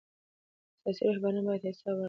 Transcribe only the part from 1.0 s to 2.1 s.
رهبران باید حساب ورکړي